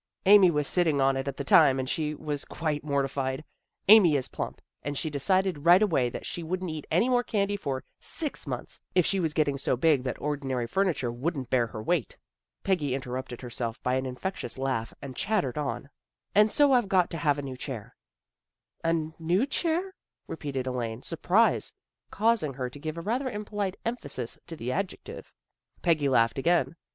Amy 0.25 0.49
was 0.49 0.67
sitting 0.67 0.99
on 0.99 1.15
it 1.15 1.27
at 1.27 1.37
the 1.37 1.43
time, 1.43 1.77
and 1.77 1.87
she 1.87 2.15
was 2.15 2.43
quite 2.43 2.83
mortified. 2.83 3.43
Amy 3.87 4.15
is 4.17 4.27
plump, 4.29 4.59
and 4.81 4.97
she 4.97 5.11
decided 5.11 5.63
right 5.63 5.83
away 5.83 6.09
that 6.09 6.25
she 6.25 6.41
wouldn't 6.41 6.71
eat 6.71 6.87
any 6.89 7.07
more 7.07 7.21
candy 7.23 7.55
for 7.55 7.83
six 7.99 8.47
months, 8.47 8.81
if 8.95 9.05
she 9.05 9.19
was 9.19 9.35
getting 9.35 9.59
so 9.59 9.77
big 9.77 10.01
that 10.03 10.19
ordinary 10.19 10.65
furniture 10.65 11.11
wouldn't 11.11 11.51
bear 11.51 11.67
her 11.67 11.83
weight." 11.83 12.17
Peggy 12.63 12.95
interrupted 12.95 13.41
herself 13.41 13.79
by 13.83 13.93
an 13.93 14.07
infectious 14.07 14.57
laugh 14.57 14.91
and 15.03 15.15
chattered 15.15 15.55
on," 15.59 15.87
And 16.33 16.49
so 16.49 16.71
I've 16.71 16.89
got 16.89 17.11
to 17.11 17.17
have 17.19 17.37
a 17.37 17.43
new 17.43 17.55
chair" 17.55 17.95
A 18.83 18.93
new 19.19 19.45
chair," 19.45 19.93
repeated 20.25 20.65
Elaine, 20.65 21.03
surprise 21.03 21.71
causing 22.09 22.55
her 22.55 22.71
to 22.71 22.79
give 22.79 22.97
a 22.97 23.01
rather 23.01 23.29
impolite 23.29 23.77
emphasis 23.85 24.39
to 24.47 24.55
the 24.55 24.71
adjective. 24.71 25.31
Peggy 25.83 26.09
laughed 26.09 26.39
again. 26.39 26.75